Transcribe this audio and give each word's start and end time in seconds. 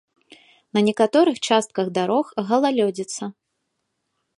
Не 0.77 0.81
некаторых 0.87 1.37
частках 1.49 1.93
дарог 1.99 2.25
галалёдзіца. 2.53 3.23